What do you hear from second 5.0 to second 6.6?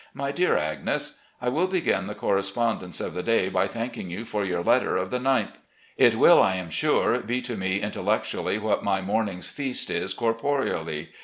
the 9th. It will, I